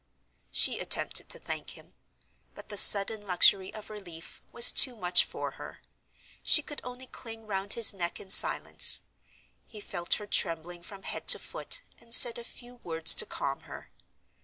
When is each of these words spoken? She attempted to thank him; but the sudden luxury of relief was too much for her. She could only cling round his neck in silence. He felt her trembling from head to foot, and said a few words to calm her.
She 0.49 0.79
attempted 0.79 1.29
to 1.29 1.37
thank 1.37 1.77
him; 1.77 1.93
but 2.55 2.69
the 2.69 2.75
sudden 2.77 3.27
luxury 3.27 3.71
of 3.71 3.91
relief 3.91 4.41
was 4.51 4.71
too 4.71 4.95
much 4.95 5.23
for 5.23 5.51
her. 5.61 5.83
She 6.41 6.63
could 6.63 6.81
only 6.83 7.05
cling 7.05 7.45
round 7.45 7.73
his 7.73 7.93
neck 7.93 8.19
in 8.19 8.31
silence. 8.31 9.01
He 9.67 9.79
felt 9.79 10.15
her 10.15 10.25
trembling 10.25 10.81
from 10.81 11.03
head 11.03 11.27
to 11.27 11.37
foot, 11.37 11.83
and 11.99 12.15
said 12.15 12.39
a 12.39 12.43
few 12.43 12.77
words 12.77 13.13
to 13.13 13.27
calm 13.27 13.59
her. 13.69 13.91